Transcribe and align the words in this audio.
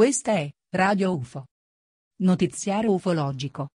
Questa 0.00 0.32
è 0.32 0.48
Radio 0.70 1.14
UFO. 1.14 1.44
Notiziario 2.22 2.94
ufologico. 2.94 3.66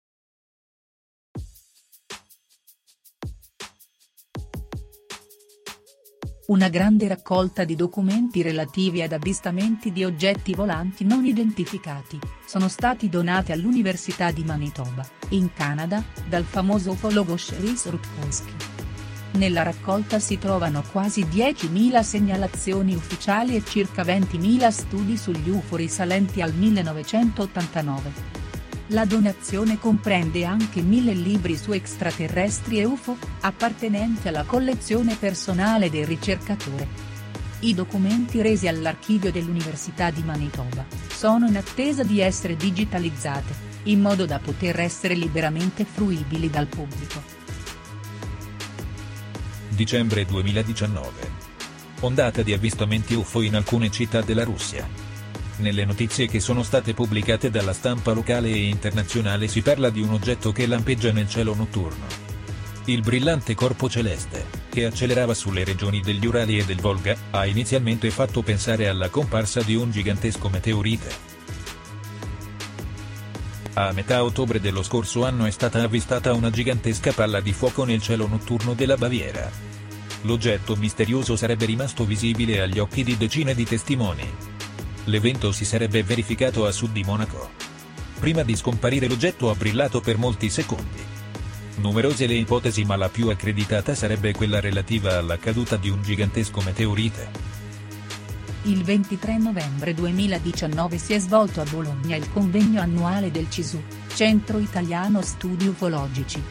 Una 6.48 6.68
grande 6.70 7.08
raccolta 7.08 7.64
di 7.64 7.76
documenti 7.76 8.42
relativi 8.42 9.04
ad 9.04 9.14
avvistamenti 9.14 9.92
di 9.92 10.04
oggetti 10.04 10.56
volanti 10.56 11.04
non 11.04 11.26
identificati, 11.26 12.18
sono 12.48 12.70
stati 12.70 13.08
donati 13.08 13.52
all'Università 13.52 14.32
di 14.32 14.44
Manitoba, 14.44 15.08
in 15.30 15.54
Canada, 15.54 16.04
dal 16.28 16.44
famoso 16.44 16.94
ufologo 16.94 17.36
Cherise 17.36 17.92
Rutkowski. 17.92 18.75
Nella 19.36 19.64
raccolta 19.64 20.18
si 20.20 20.38
trovano 20.38 20.82
quasi 20.90 21.26
10.000 21.26 22.02
segnalazioni 22.02 22.96
ufficiali 22.96 23.58
e 23.58 23.64
circa 23.66 24.02
20.000 24.02 24.70
studi 24.70 25.18
sugli 25.18 25.50
UFO 25.50 25.76
risalenti 25.76 26.42
al 26.42 26.54
1989. 26.54 28.34
La 28.90 29.04
donazione 29.04 29.78
comprende 29.78 30.46
anche 30.46 30.82
mille 30.82 31.14
libri 31.14 31.58
su 31.58 31.74
extraterrestri 31.74 32.80
e 32.80 32.86
UFO, 32.86 33.18
appartenenti 33.42 34.30
alla 34.30 34.44
collezione 34.44 35.16
personale 35.16 35.90
del 35.90 36.06
ricercatore. 36.06 36.88
I 37.60 37.74
documenti 37.74 38.42
resi 38.42 38.70
all'archivio 38.70 39.34
dell'Università 39.34 40.12
di 40.12 40.24
Manitoba, 40.24 40.86
sono 41.10 41.48
in 41.48 41.58
attesa 41.58 42.04
di 42.04 42.22
essere 42.22 42.56
digitalizzate, 42.56 43.54
in 43.84 44.00
modo 44.00 44.26
da 44.26 44.40
poter 44.40 44.80
essere 44.80 45.14
liberamente 45.14 45.84
fruibili 45.84 46.50
dal 46.50 46.68
pubblico. 46.68 47.35
Dicembre 49.76 50.26
2019. 50.26 51.12
Ondata 52.00 52.42
di 52.44 52.54
avvistamenti 52.54 53.14
UFO 53.14 53.42
in 53.42 53.56
alcune 53.56 53.92
città 53.92 54.22
della 54.22 54.46
Russia. 54.46 54.88
Nelle 55.58 55.84
notizie 55.84 56.28
che 56.28 56.40
sono 56.40 56.64
state 56.64 56.94
pubblicate 56.94 57.50
dalla 57.50 57.74
stampa 57.74 58.14
locale 58.14 58.48
e 58.48 58.70
internazionale 58.70 59.50
si 59.50 59.62
parla 59.62 59.90
di 59.90 60.00
un 60.00 60.12
oggetto 60.12 60.54
che 60.54 60.66
lampeggia 60.66 61.12
nel 61.12 61.28
cielo 61.28 61.54
notturno. 61.54 62.06
Il 62.86 63.02
brillante 63.02 63.54
corpo 63.54 63.90
celeste, 63.90 64.46
che 64.70 64.86
accelerava 64.86 65.34
sulle 65.34 65.66
regioni 65.66 66.00
degli 66.00 66.26
Urali 66.26 66.58
e 66.58 66.64
del 66.64 66.80
Volga, 66.80 67.14
ha 67.32 67.46
inizialmente 67.46 68.10
fatto 68.12 68.44
pensare 68.44 68.88
alla 68.88 69.10
comparsa 69.10 69.62
di 69.62 69.76
un 69.76 69.92
gigantesco 69.92 70.48
meteorite. 70.48 71.34
A 73.76 73.92
metà 73.94 74.24
ottobre 74.24 74.60
dello 74.60 74.84
scorso 74.84 75.24
anno 75.24 75.46
è 75.46 75.52
stata 75.52 75.82
avvistata 75.82 76.34
una 76.34 76.50
gigantesca 76.50 77.12
palla 77.14 77.40
di 77.40 77.54
fuoco 77.54 77.86
nel 77.86 78.02
cielo 78.02 78.28
notturno 78.28 78.74
della 78.74 78.98
Baviera. 78.98 79.50
L'oggetto 80.24 80.76
misterioso 80.76 81.36
sarebbe 81.36 81.66
rimasto 81.66 82.04
visibile 82.04 82.62
agli 82.62 82.80
occhi 82.80 83.04
di 83.04 83.16
decine 83.16 83.54
di 83.54 83.64
testimoni, 83.64 84.34
L'evento 85.06 85.52
si 85.52 85.66
sarebbe 85.66 86.02
verificato 86.02 86.66
a 86.66 86.72
sud 86.72 86.92
di 86.92 87.04
Monaco. 87.04 87.52
Prima 88.20 88.42
di 88.42 88.56
scomparire 88.56 89.08
l'oggetto 89.08 89.52
ha 89.52 89.56
brillato 89.56 90.02
per 90.02 90.18
molti 90.18 90.50
secondi. 90.50 91.04
Numerose 91.76 92.26
le 92.26 92.34
ipotesi 92.34 92.84
ma 92.86 92.96
la 92.96 93.10
più 93.10 93.30
accreditata 93.30 93.94
sarebbe 93.94 94.34
quella 94.34 94.60
relativa 94.60 95.18
alla 95.18 95.38
caduta 95.38 95.76
di 95.76 95.90
un 95.90 96.02
gigantesco 96.02 96.60
meteorite. 96.62 97.55
Il 98.66 98.84
23 98.84 99.38
novembre 99.38 99.94
2019 99.94 100.98
si 100.98 101.14
è 101.14 101.20
svolto 101.20 101.62
a 101.62 101.66
Bologna 101.70 102.16
il 102.16 102.32
convegno 102.32 102.82
annuale 102.82 103.32
del 103.32 103.50
CISU, 103.50 103.82
Centro 104.14 104.60
Italiano 104.60 105.22
Studi 105.22 105.68
Ufologici, 105.68 106.42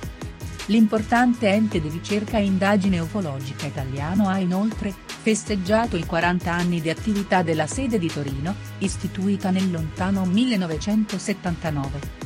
L'importante 0.68 1.48
ente 1.48 1.78
di 1.78 1.90
ricerca 1.90 2.38
e 2.38 2.44
indagine 2.44 2.98
ufologica 2.98 3.66
italiano 3.66 4.28
ha 4.28 4.38
inoltre, 4.38 4.94
festeggiato 5.06 5.96
i 5.96 6.06
40 6.06 6.50
anni 6.50 6.80
di 6.80 6.88
attività 6.88 7.42
della 7.42 7.66
sede 7.66 7.98
di 7.98 8.08
Torino, 8.08 8.54
istituita 8.78 9.50
nel 9.50 9.70
lontano 9.70 10.24
1979. 10.24 12.22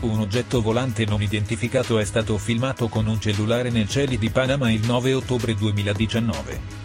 Un 0.00 0.20
oggetto 0.20 0.62
volante 0.62 1.04
non 1.04 1.20
identificato 1.20 1.98
è 1.98 2.04
stato 2.04 2.38
filmato 2.38 2.88
con 2.88 3.06
un 3.06 3.20
cellulare 3.20 3.68
nel 3.68 3.88
cieli 3.88 4.16
di 4.16 4.30
Panama 4.30 4.70
il 4.70 4.86
9 4.86 5.12
ottobre 5.12 5.54
2019. 5.54 6.77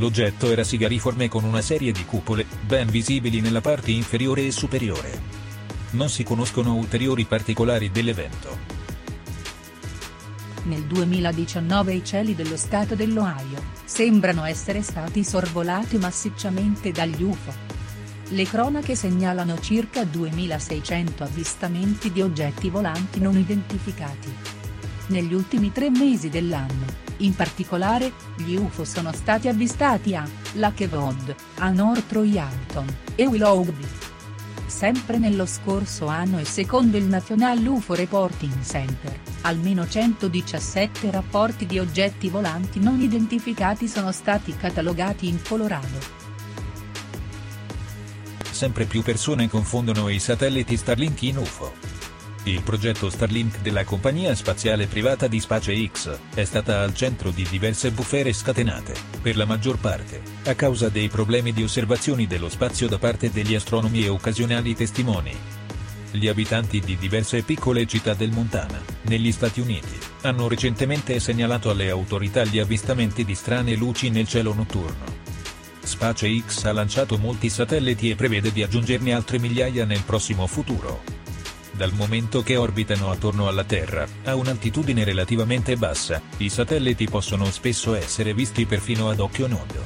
L'oggetto 0.00 0.50
era 0.50 0.64
sigariforme 0.64 1.28
con 1.28 1.44
una 1.44 1.60
serie 1.60 1.92
di 1.92 2.06
cupole, 2.06 2.46
ben 2.62 2.88
visibili 2.88 3.42
nella 3.42 3.60
parte 3.60 3.90
inferiore 3.90 4.46
e 4.46 4.50
superiore. 4.50 5.20
Non 5.90 6.08
si 6.08 6.24
conoscono 6.24 6.74
ulteriori 6.74 7.26
particolari 7.26 7.90
dell'evento. 7.90 8.78
Nel 10.62 10.84
2019 10.84 11.92
i 11.92 12.02
cieli 12.02 12.34
dello 12.34 12.56
stato 12.56 12.94
dell'Ohio, 12.94 13.62
sembrano 13.84 14.44
essere 14.44 14.80
stati 14.80 15.22
sorvolati 15.22 15.98
massicciamente 15.98 16.92
dagli 16.92 17.22
UFO. 17.22 17.52
Le 18.28 18.44
cronache 18.44 18.96
segnalano 18.96 19.60
circa 19.60 20.04
2600 20.04 21.24
avvistamenti 21.24 22.10
di 22.10 22.22
oggetti 22.22 22.70
volanti 22.70 23.20
non 23.20 23.36
identificati. 23.36 24.59
Negli 25.10 25.34
ultimi 25.34 25.72
tre 25.72 25.90
mesi 25.90 26.28
dell'anno, 26.28 26.86
in 27.18 27.34
particolare, 27.34 28.12
gli 28.36 28.54
UFO 28.54 28.84
sono 28.84 29.12
stati 29.12 29.48
avvistati 29.48 30.14
a 30.14 30.24
Lakevod, 30.52 31.34
a 31.58 31.70
North 31.70 32.06
Troyalton, 32.06 32.86
e 33.16 33.26
Willoughby. 33.26 33.84
Sempre 34.66 35.18
nello 35.18 35.46
scorso 35.46 36.06
anno 36.06 36.38
e 36.38 36.44
secondo 36.44 36.96
il 36.96 37.06
National 37.06 37.58
UFO 37.58 37.94
Reporting 37.94 38.62
Center, 38.62 39.18
almeno 39.40 39.88
117 39.88 41.10
rapporti 41.10 41.66
di 41.66 41.80
oggetti 41.80 42.28
volanti 42.28 42.78
non 42.78 43.00
identificati 43.00 43.88
sono 43.88 44.12
stati 44.12 44.56
catalogati 44.56 45.26
in 45.26 45.42
Colorado. 45.42 45.98
Sempre 48.48 48.84
più 48.84 49.02
persone 49.02 49.48
confondono 49.48 50.08
i 50.08 50.20
satelliti 50.20 50.76
Starlink 50.76 51.22
in 51.22 51.38
UFO. 51.38 51.99
Il 52.44 52.62
progetto 52.62 53.10
Starlink 53.10 53.60
della 53.60 53.84
compagnia 53.84 54.34
spaziale 54.34 54.86
privata 54.86 55.26
di 55.26 55.38
SpaceX 55.38 56.18
è 56.32 56.44
stata 56.44 56.80
al 56.80 56.94
centro 56.94 57.30
di 57.30 57.46
diverse 57.50 57.90
bufere 57.90 58.32
scatenate, 58.32 58.94
per 59.20 59.36
la 59.36 59.44
maggior 59.44 59.78
parte, 59.78 60.22
a 60.44 60.54
causa 60.54 60.88
dei 60.88 61.08
problemi 61.08 61.52
di 61.52 61.62
osservazioni 61.62 62.26
dello 62.26 62.48
spazio 62.48 62.88
da 62.88 62.96
parte 62.96 63.30
degli 63.30 63.54
astronomi 63.54 64.04
e 64.04 64.08
occasionali 64.08 64.74
testimoni. 64.74 65.36
Gli 66.12 66.28
abitanti 66.28 66.80
di 66.80 66.96
diverse 66.96 67.42
piccole 67.42 67.86
città 67.86 68.14
del 68.14 68.30
Montana, 68.30 68.80
negli 69.02 69.32
Stati 69.32 69.60
Uniti, 69.60 69.98
hanno 70.22 70.48
recentemente 70.48 71.20
segnalato 71.20 71.68
alle 71.68 71.90
autorità 71.90 72.44
gli 72.44 72.58
avvistamenti 72.58 73.22
di 73.22 73.34
strane 73.34 73.74
luci 73.74 74.08
nel 74.08 74.26
cielo 74.26 74.54
notturno. 74.54 75.18
SpaceX 75.82 76.64
ha 76.64 76.72
lanciato 76.72 77.18
molti 77.18 77.50
satelliti 77.50 78.08
e 78.08 78.14
prevede 78.14 78.50
di 78.50 78.62
aggiungerne 78.62 79.12
altre 79.12 79.38
migliaia 79.38 79.84
nel 79.84 80.02
prossimo 80.04 80.46
futuro 80.46 81.19
dal 81.80 81.94
momento 81.94 82.42
che 82.42 82.56
orbitano 82.56 83.10
attorno 83.10 83.48
alla 83.48 83.64
Terra, 83.64 84.06
a 84.24 84.34
un'altitudine 84.34 85.02
relativamente 85.02 85.78
bassa, 85.78 86.20
i 86.36 86.50
satelliti 86.50 87.06
possono 87.08 87.46
spesso 87.46 87.94
essere 87.94 88.34
visti 88.34 88.66
perfino 88.66 89.08
ad 89.08 89.18
occhio 89.18 89.46
nudo. 89.46 89.82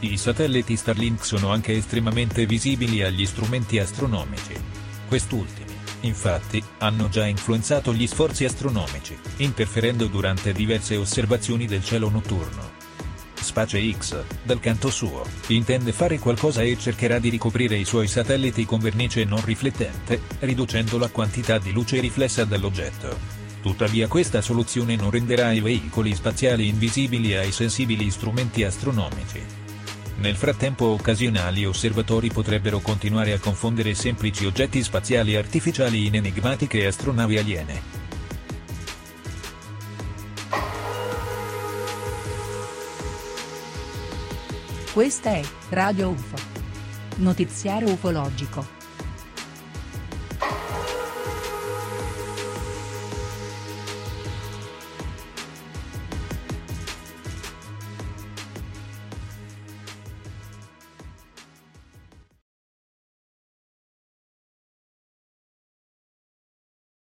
I 0.00 0.16
satelliti 0.16 0.74
Starlink 0.74 1.24
sono 1.24 1.52
anche 1.52 1.76
estremamente 1.76 2.44
visibili 2.44 3.04
agli 3.04 3.24
strumenti 3.24 3.78
astronomici. 3.78 4.54
Quest'ultimi, 5.06 5.70
infatti, 6.00 6.60
hanno 6.78 7.08
già 7.08 7.24
influenzato 7.24 7.94
gli 7.94 8.08
sforzi 8.08 8.44
astronomici, 8.44 9.16
interferendo 9.36 10.06
durante 10.06 10.52
diverse 10.52 10.96
osservazioni 10.96 11.66
del 11.66 11.84
cielo 11.84 12.10
notturno. 12.10 12.71
SpaceX, 13.52 14.24
dal 14.42 14.60
canto 14.60 14.88
suo, 14.88 15.26
intende 15.48 15.92
fare 15.92 16.18
qualcosa 16.18 16.62
e 16.62 16.78
cercherà 16.78 17.18
di 17.18 17.28
ricoprire 17.28 17.76
i 17.76 17.84
suoi 17.84 18.08
satelliti 18.08 18.64
con 18.64 18.80
vernice 18.80 19.24
non 19.24 19.44
riflettente, 19.44 20.22
riducendo 20.40 20.96
la 20.96 21.08
quantità 21.08 21.58
di 21.58 21.70
luce 21.70 22.00
riflessa 22.00 22.46
dall'oggetto. 22.46 23.14
Tuttavia 23.60 24.08
questa 24.08 24.40
soluzione 24.40 24.96
non 24.96 25.10
renderà 25.10 25.52
i 25.52 25.60
veicoli 25.60 26.14
spaziali 26.14 26.66
invisibili 26.66 27.36
ai 27.36 27.52
sensibili 27.52 28.10
strumenti 28.10 28.64
astronomici. 28.64 29.44
Nel 30.16 30.36
frattempo 30.36 30.86
occasionali 30.86 31.66
osservatori 31.66 32.30
potrebbero 32.30 32.80
continuare 32.80 33.34
a 33.34 33.38
confondere 33.38 33.94
semplici 33.94 34.46
oggetti 34.46 34.82
spaziali 34.82 35.36
artificiali 35.36 36.06
in 36.06 36.14
enigmatiche 36.14 36.86
astronavi 36.86 37.36
aliene. 37.36 38.01
Questa 44.92 45.30
è 45.30 45.40
Radio 45.70 46.10
UFO. 46.10 46.36
Notiziario 47.16 47.90
ufologico. 47.90 48.81